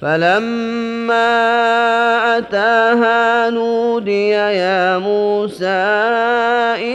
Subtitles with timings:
[0.00, 1.28] فلما
[2.38, 5.66] أتاها نودي يا موسى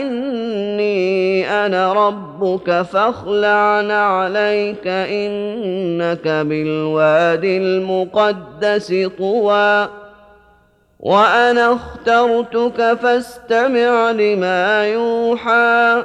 [0.00, 9.88] إني أنا ربك فاخلع عليك إنك بالوادي المقدس طوى
[11.00, 16.04] وأنا اخترتك فاستمع لما يوحى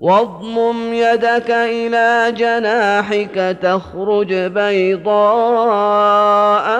[0.00, 5.14] واضمم يدك إلى جناحك تخرج بيضاء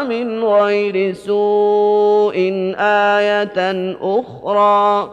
[0.05, 2.37] من غير سوء
[2.79, 5.11] آية أخرى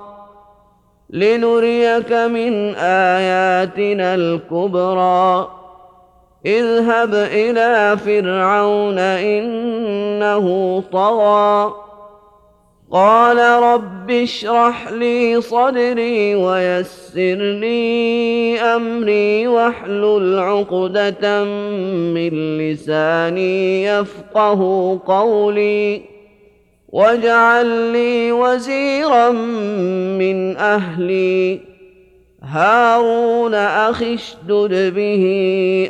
[1.09, 5.47] لنريك من آياتنا الكبرى
[6.45, 11.73] اذهب إلى فرعون إنه طغى
[12.95, 21.43] قال رب اشرح لي صدري ويسر لي أمري واحلل عقدة
[22.13, 24.59] من لساني يفقه
[25.05, 26.01] قولي
[26.89, 29.29] واجعل لي وزيرا
[30.19, 31.59] من أهلي
[32.43, 35.25] هارون أخي اشدد به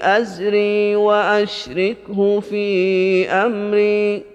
[0.02, 4.35] أزري وأشركه في أمري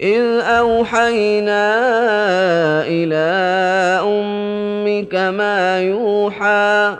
[0.00, 1.64] إذ أوحينا
[2.86, 3.26] إلى
[4.04, 6.96] أمك ما يوحى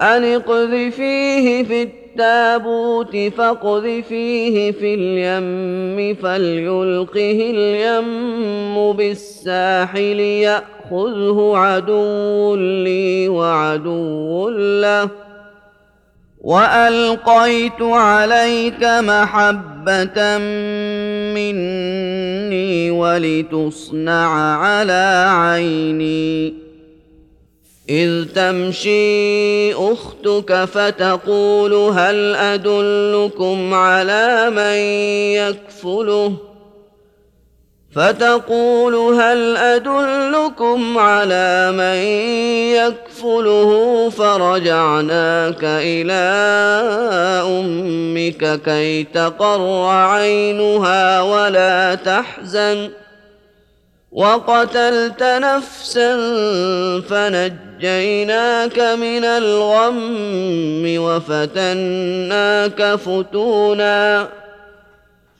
[0.00, 15.08] أن اقذفيه في التابوت فاقذفيه في اليم فليلقه اليم بالساحل يأخذه عدو لي وعدو له
[16.40, 20.38] والقيت عليك محبه
[21.38, 26.54] مني ولتصنع على عيني.
[27.88, 34.78] إذ تمشي أختك فتقول هل أدلكم على من
[35.34, 36.47] يكفله؟
[37.98, 41.98] فتقول هل أدلكم على من
[42.78, 46.22] يكفله فرجعناك إلى
[47.46, 52.90] أمك كي تقر عينها ولا تحزن
[54.12, 56.16] وقتلت نفسا
[57.00, 64.28] فنجيناك من الغم وفتناك فتونا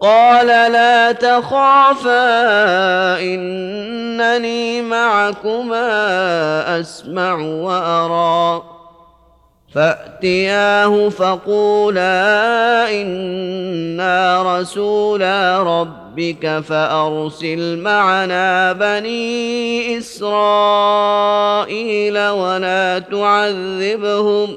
[0.00, 2.20] قال لا تخافا
[3.20, 8.62] إنني معكما أسمع وأرى.
[9.74, 12.12] فأتياه فقولا
[13.02, 21.48] إنا رسولا ربك فأرسل معنا بني إسرائيل
[22.28, 24.56] ولا تعذبهم.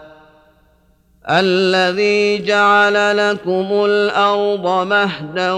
[1.29, 5.51] الذي جعل لكم الأرض مهدا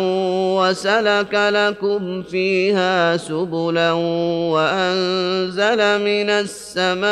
[0.60, 3.92] وسلك لكم فيها سبلا
[4.52, 7.04] وأنزل من السماء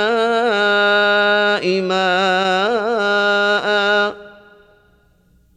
[1.81, 3.21] ماء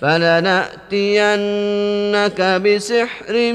[0.00, 1.20] فلنأتينك
[2.40, 3.52] بسحر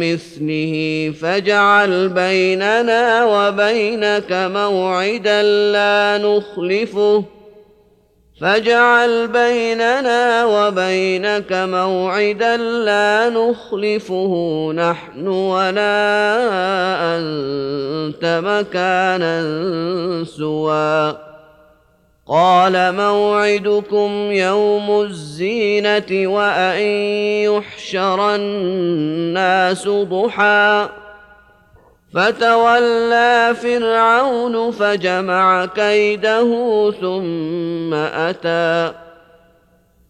[0.00, 0.74] مثله
[1.20, 7.24] فاجعل بيننا وبينك موعدا لا نخلفه.
[8.40, 14.32] فاجعل بيننا وبينك موعدا لا نخلفه.
[14.72, 16.06] نحن ولا
[17.16, 19.44] أنت مكانا
[20.24, 21.25] سوى.
[22.28, 26.80] قال موعدكم يوم الزينة وأن
[27.44, 30.88] يحشر الناس ضحى.
[32.14, 36.50] فتولى فرعون فجمع كيده
[37.00, 39.05] ثم أتى.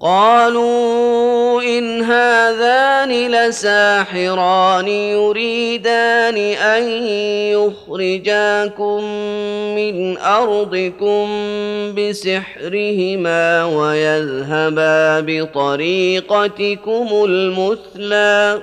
[0.00, 6.82] قالوا إن هذان لساحران يريدان أن
[7.58, 9.04] يخرجاكم
[9.74, 11.28] من أرضكم
[11.94, 18.62] بسحرهما ويذهبا بطريقتكم المثلي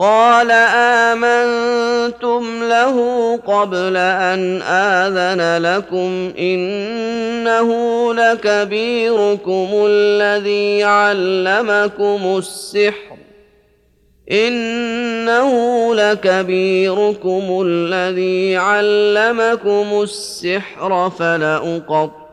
[0.00, 0.50] قال
[1.10, 2.96] امنتم له
[3.36, 7.70] قبل ان اذن لكم انه
[8.14, 13.16] لكبيركم الذي علمكم السحر
[14.30, 15.50] انه
[15.94, 22.19] لكبيركم الذي علمكم السحر فلاقطع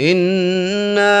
[0.00, 1.14] انا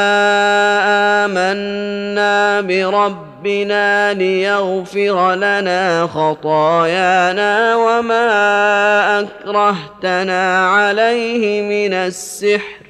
[1.24, 12.82] امنا بربنا ليغفر لنا خطايانا وما اكرهتنا عليه من السحر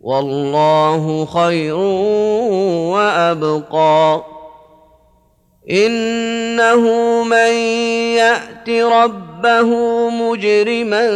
[0.00, 1.74] والله خير
[2.94, 4.24] وابقى
[5.70, 6.82] انه
[7.24, 7.52] من
[8.16, 9.33] يات ربه
[10.10, 11.06] مجرما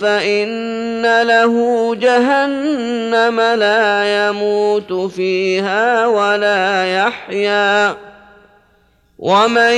[0.00, 7.96] فإن له جهنم لا يموت فيها ولا يحيا.
[9.18, 9.72] ومن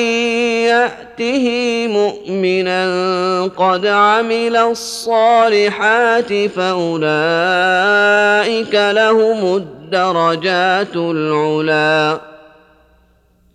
[0.67, 1.47] يأته
[1.87, 2.83] مؤمنا
[3.57, 7.15] قد عمل الصالحات فأولئك
[8.75, 12.28] لهم الدرجات العلي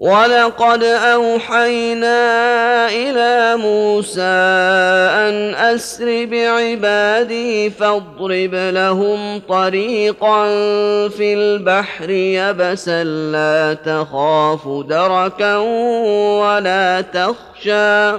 [0.00, 2.18] ولقد اوحينا
[2.88, 4.22] إلى موسى
[5.28, 10.44] ان اسر بعبادي فاضرب لهم طريقا
[11.08, 15.56] في البحر يبسا لا تخاف دركا
[16.40, 18.18] ولا تخشى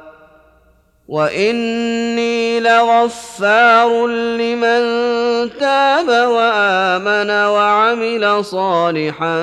[1.11, 4.81] واني لغفار لمن
[5.59, 9.39] تاب وامن وعمل صالحا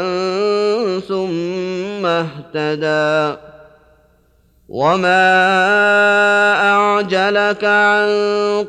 [1.08, 3.36] ثم اهتدى
[4.68, 5.34] وما
[6.72, 8.08] اعجلك عن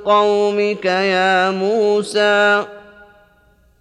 [0.06, 2.66] قومك يا موسى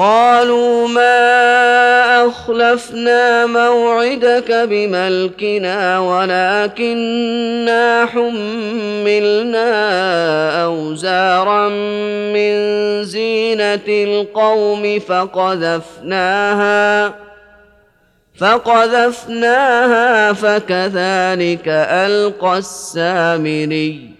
[0.00, 9.70] قالوا ما أخلفنا موعدك بملكنا ولكنا حملنا
[10.64, 11.68] أوزارا
[12.32, 12.54] من
[13.04, 17.14] زينة القوم فقذفناها
[18.38, 24.19] فقذفناها فكذلك ألقى السامري.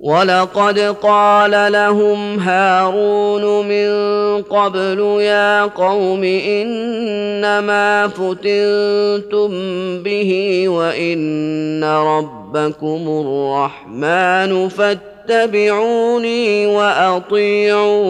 [0.00, 3.90] ولقد قال لهم هارون من
[4.42, 9.50] قبل يا قوم انما فتنتم
[10.02, 18.02] به وان ربكم الرحمن فاتبعوني واطيعوا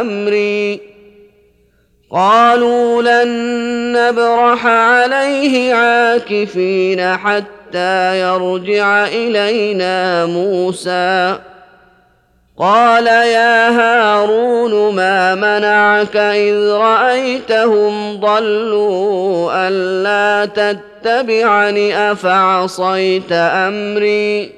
[0.00, 0.80] امري
[2.10, 3.28] قالوا لن
[3.92, 11.38] نبرح عليه عاكفين حتى يرجع إلينا موسى.
[12.58, 24.57] قال يا هارون ما منعك إذ رأيتهم ضلوا ألا تتبعني أفعصيت أمري؟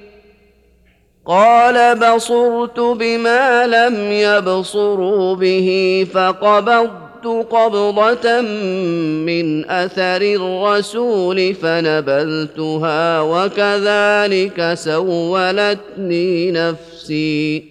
[1.25, 17.70] قال بصرت بما لم يبصروا به فقبضت قبضة من أثر الرسول فنبذتها وكذلك سولتني نفسي.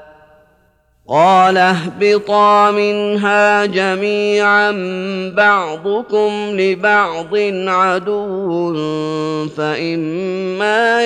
[1.11, 4.71] قال اهبطا منها جميعا
[5.35, 7.35] بعضكم لبعض
[7.67, 8.75] عدو
[9.47, 11.01] فإما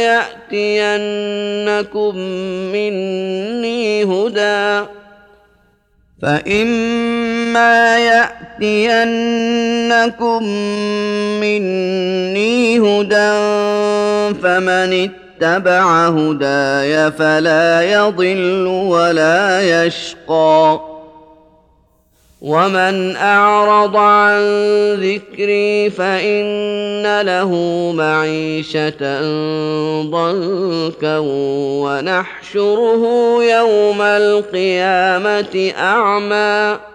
[0.52, 2.18] يأتينكم
[2.74, 4.86] مني هدى
[6.22, 9.34] فإما يأتينكم
[11.42, 13.34] مني هدى
[14.42, 20.80] فمن اتبع هداي فلا يضل ولا يشقى.
[22.42, 24.42] ومن أعرض عن
[24.94, 27.52] ذكري فإن له
[27.96, 29.22] معيشة
[30.02, 31.18] ضنكا
[31.84, 33.04] ونحشره
[33.44, 36.95] يوم القيامة أعمى.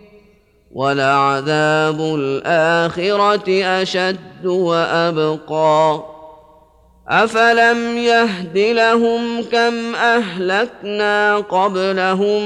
[0.73, 6.11] ولعذاب الآخرة أشد وأبقى.
[7.11, 12.41] أفلم يهد لهم كم أهلكنا قبلهم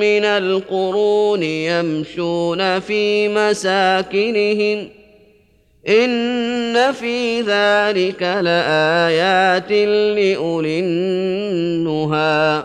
[0.00, 4.88] من القرون يمشون في مساكنهم
[5.88, 9.70] إن في ذلك لآيات
[10.16, 12.64] لأولي النهي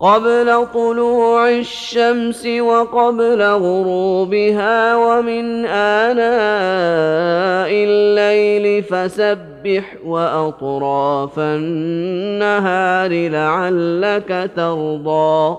[0.00, 15.58] قبل طلوع الشمس وقبل غروبها ومن آناء الليل فسبح وأطراف النهار لعلك ترضى.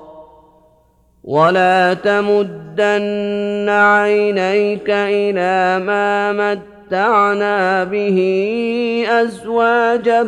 [1.23, 8.19] ولا تمدن عينيك إلى ما متعنا به
[9.09, 10.23] أزواجا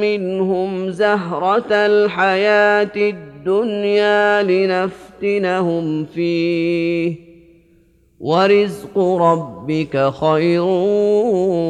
[0.00, 7.16] منهم زهرة الحياة الدنيا الدنيا لنفتنهم فيه.
[8.20, 10.62] ورزق ربك خير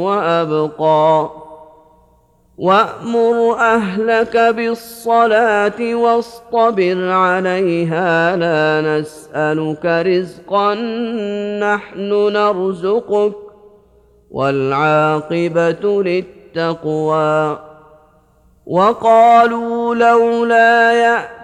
[0.05, 1.31] وابقى.
[2.59, 8.37] وامر اهلك بالصلاه واصطبر عليها.
[8.37, 10.75] لا نسالك رزقا
[11.61, 13.33] نحن نرزقك.
[14.31, 17.59] والعاقبه للتقوى.
[18.67, 21.44] وقالوا لولا يأتي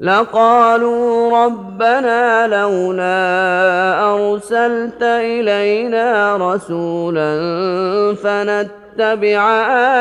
[0.00, 3.18] لقالوا ربنا لولا
[4.14, 7.30] أرسلت إلينا رسولا
[8.14, 9.50] فنتبع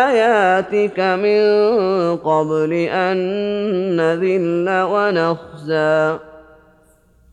[0.10, 1.42] آياتك من
[2.18, 3.18] قبل أن
[3.98, 6.27] نذل ونخزى.